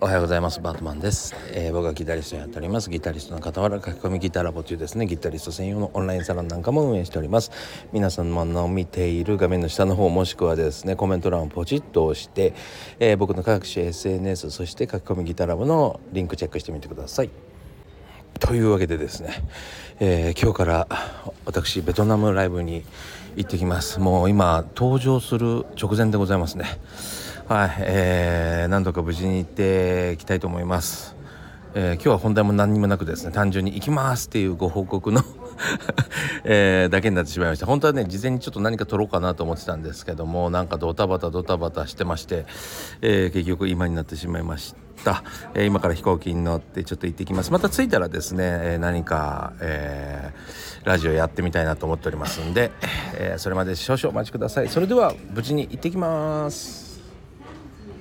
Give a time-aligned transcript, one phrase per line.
[0.00, 0.60] おはようございます。
[0.60, 2.88] バートマンです、えー、僕はギタリストやっております。
[2.88, 7.50] ギタリストの傍ら書き込みギターラボというですねギタリスト専用のオンラインサロンなんかも運営しております。
[7.92, 12.54] 皆さんの見ている画面の下の方もしくはですねコメント欄をポチッと押して、
[13.00, 17.30] えー、僕の各種 SNS そして書き込みギターラボのリンクチェックしてみてください。
[18.38, 19.42] というわけでですね、
[19.98, 20.86] えー、今日から
[21.44, 22.84] 私ベトナムライブに
[23.34, 23.98] 行ってきます。
[23.98, 26.66] もう今登場する直前でございますね。
[27.48, 31.16] はい、えー、何度か無事に行っていきたいと思います。
[31.72, 35.22] えー、今日は本題も何にもなくですね単純に行きますっていうご報告の
[36.44, 37.64] えー、だけになってしまいました。
[37.64, 42.44] 本当はね事前にちょっと何か撮ろうかなと思ってたんですけどもなんかドタバタドタバタしてまして、
[43.00, 45.24] えー、結局今になってしまいました、
[45.54, 47.50] え、今から飛行機に乗ってちょっと行ってきます。
[47.50, 50.34] また着いたらですね、え何か、え
[50.84, 52.72] ラジオやってみたいなと思っておりますんで、
[53.14, 54.68] えそれまで少々お待ちください。
[54.68, 56.87] それでは無事に行ってきます。